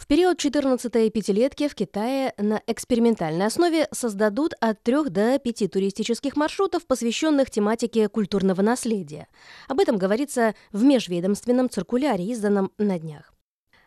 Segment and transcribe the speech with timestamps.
[0.00, 6.36] В период 14-й пятилетки в Китае на экспериментальной основе создадут от 3 до 5 туристических
[6.38, 9.28] маршрутов, посвященных тематике культурного наследия.
[9.68, 13.34] Об этом говорится в межведомственном циркуляре, изданном на днях.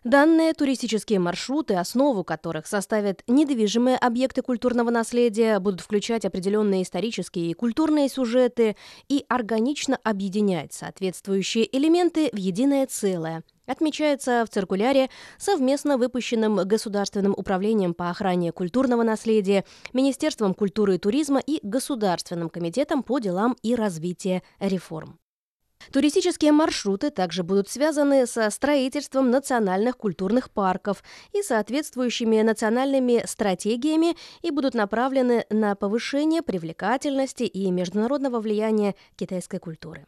[0.03, 7.53] Данные туристические маршруты, основу которых составят недвижимые объекты культурного наследия, будут включать определенные исторические и
[7.55, 8.75] культурные сюжеты
[9.09, 17.93] и органично объединять соответствующие элементы в единое целое, Отмечается в циркуляре, совместно выпущенном Государственным управлением
[17.93, 19.63] по охране культурного наследия,
[19.93, 25.19] Министерством культуры и туризма и Государственным комитетом по делам и развитию реформ.
[25.91, 31.03] Туристические маршруты также будут связаны со строительством национальных культурных парков
[31.33, 40.05] и соответствующими национальными стратегиями и будут направлены на повышение привлекательности и международного влияния китайской культуры.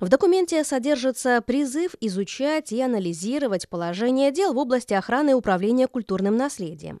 [0.00, 6.36] В документе содержится призыв изучать и анализировать положение дел в области охраны и управления культурным
[6.36, 7.00] наследием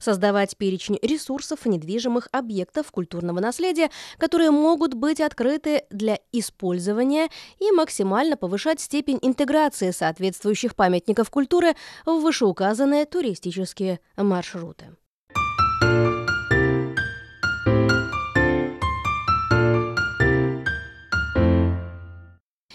[0.00, 7.28] создавать перечень ресурсов недвижимых объектов культурного наследия, которые могут быть открыты для использования
[7.58, 14.96] и максимально повышать степень интеграции соответствующих памятников культуры в вышеуказанные туристические маршруты.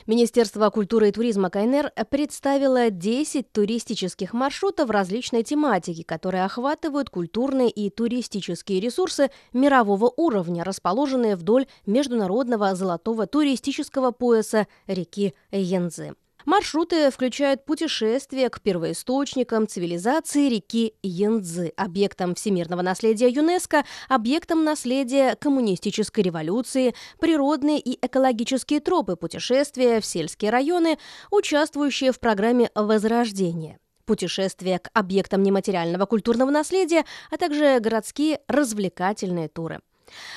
[0.05, 7.89] Министерство культуры и туризма КНР представило 10 туристических маршрутов различной тематики, которые охватывают культурные и
[7.89, 16.15] туристические ресурсы мирового уровня, расположенные вдоль международного золотого туристического пояса реки Янзы.
[16.45, 26.23] Маршруты включают путешествия к первоисточникам цивилизации реки Янцзы, объектам всемирного наследия ЮНЕСКО, объектам наследия коммунистической
[26.23, 30.97] революции, природные и экологические тропы путешествия в сельские районы,
[31.31, 39.79] участвующие в программе «Возрождение» путешествия к объектам нематериального культурного наследия, а также городские развлекательные туры.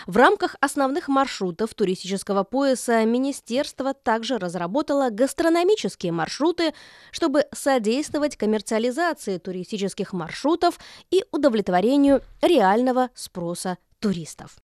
[0.07, 6.75] В рамках основных маршрутов туристического пояса министерство также разработало гастрономические маршруты,
[7.11, 10.79] чтобы содействовать коммерциализации туристических маршрутов
[11.11, 14.57] и удовлетворению реального спроса туристов.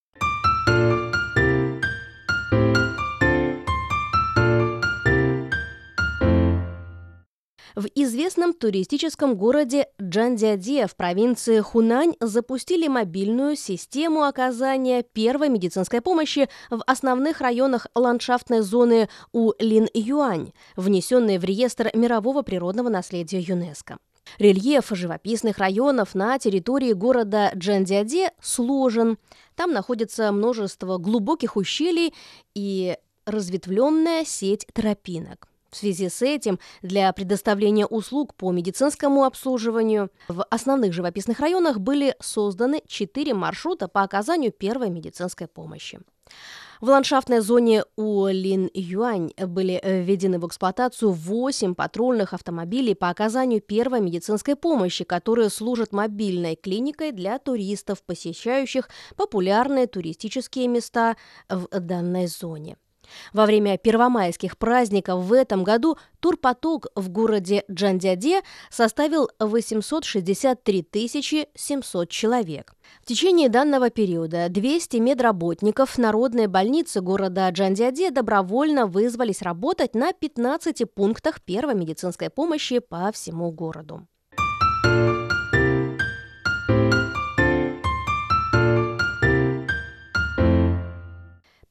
[7.74, 16.48] В известном туристическом городе Джандиаде в провинции Хунань запустили мобильную систему оказания первой медицинской помощи
[16.70, 23.96] в основных районах ландшафтной зоны У-Лин-Юань, внесенной в реестр мирового природного наследия ЮНЕСКО.
[24.38, 29.18] Рельеф живописных районов на территории города Джандиаде сложен.
[29.56, 32.14] Там находится множество глубоких ущелий
[32.54, 35.48] и разветвленная сеть тропинок.
[35.72, 42.14] В связи с этим для предоставления услуг по медицинскому обслуживанию в основных живописных районах были
[42.20, 46.00] созданы четыре маршрута по оказанию первой медицинской помощи.
[46.82, 54.56] В ландшафтной зоне Уолин-Юань были введены в эксплуатацию 8 патрульных автомобилей по оказанию первой медицинской
[54.56, 61.16] помощи, которые служат мобильной клиникой для туристов, посещающих популярные туристические места
[61.48, 62.76] в данной зоне.
[63.32, 70.86] Во время первомайских праздников в этом году турпоток в городе Джандяде составил 863
[71.54, 72.74] 700 человек.
[73.02, 80.92] В течение данного периода 200 медработников Народной больницы города Джандяде добровольно вызвались работать на 15
[80.92, 84.06] пунктах первой медицинской помощи по всему городу.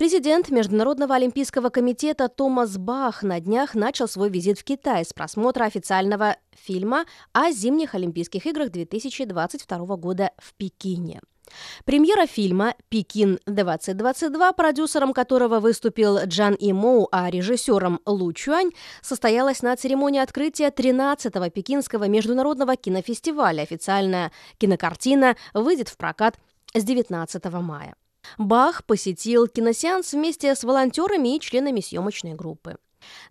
[0.02, 5.66] Президент Международного олимпийского комитета Томас Бах на днях начал свой визит в Китай с просмотра
[5.66, 11.22] официального фильма о зимних Олимпийских играх 2022 года в Пекине.
[11.86, 18.72] Премьера фильма «Пекин-2022», продюсером которого выступил Джан Имоу, а режиссером Лу Чуань,
[19.04, 23.62] состоялась на церемонии открытия 13-го Пекинского международного кинофестиваля.
[23.62, 26.40] Официальная кинокартина выйдет в прокат
[26.74, 27.94] с 19 мая.
[28.38, 32.78] Бах посетил киносеанс вместе с волонтерами и членами съемочной группы.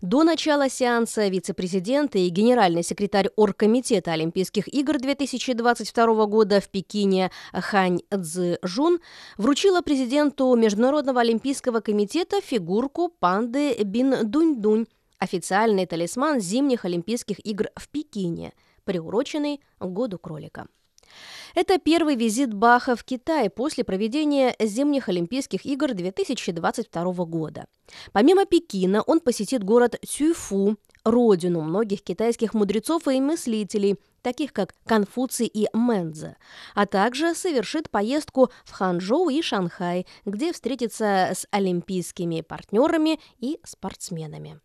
[0.01, 8.01] До начала сеанса вице-президент и генеральный секретарь Оргкомитета Олимпийских игр 2022 года в Пекине Хань
[8.13, 8.99] Цзэжун
[9.37, 14.87] вручила президенту Международного олимпийского комитета фигурку панды Бин Дунь-Дунь,
[15.19, 18.53] официальный талисман зимних Олимпийских игр в Пекине,
[18.83, 20.67] приуроченный к году кролика.
[21.53, 27.65] Это первый визит Баха в Китай после проведения зимних Олимпийских игр 2022 года.
[28.13, 35.47] Помимо Пекина, он посетит город Цюйфу, родину многих китайских мудрецов и мыслителей, таких как Конфуций
[35.47, 36.37] и Мэнзе,
[36.75, 44.61] а также совершит поездку в Ханчжоу и Шанхай, где встретится с олимпийскими партнерами и спортсменами.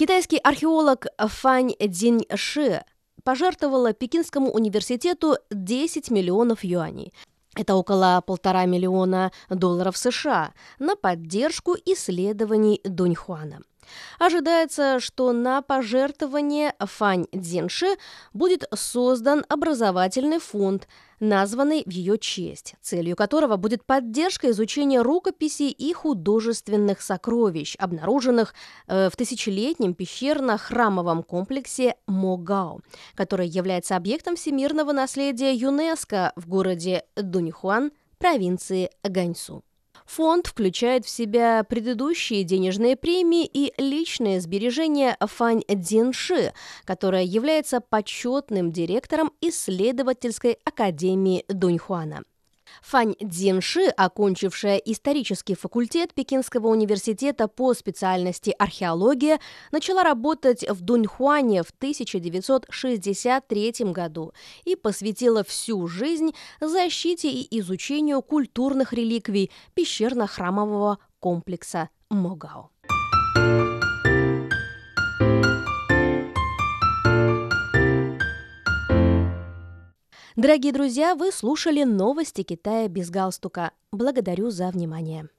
[0.00, 2.82] Китайский археолог Фань Цзиньши
[3.22, 7.12] пожертвовала Пекинскому университету 10 миллионов юаней.
[7.54, 13.60] Это около полтора миллиона долларов США на поддержку исследований Дуньхуана.
[14.18, 17.96] Ожидается, что на пожертвование Фань Цзинши
[18.32, 20.88] будет создан образовательный фонд,
[21.20, 28.54] названный в ее честь, целью которого будет поддержка изучения рукописей и художественных сокровищ, обнаруженных
[28.86, 32.80] э, в тысячелетнем пещерно-храмовом комплексе Могао,
[33.14, 39.62] который является объектом всемирного наследия ЮНЕСКО в городе Дуньхуан, провинции Ганьсу.
[40.14, 46.52] Фонд включает в себя предыдущие денежные премии и личные сбережения Фань Цзинши,
[46.84, 52.24] которая является почетным директором исследовательской академии Дуньхуана.
[52.82, 59.38] Фань Цзинши, окончившая исторический факультет Пекинского университета по специальности археология,
[59.72, 64.32] начала работать в Дуньхуане в 1963 году
[64.64, 72.70] и посвятила всю жизнь защите и изучению культурных реликвий пещерно-храмового комплекса Могао.
[80.40, 83.72] Дорогие друзья, вы слушали новости Китая без галстука.
[83.92, 85.28] Благодарю за внимание.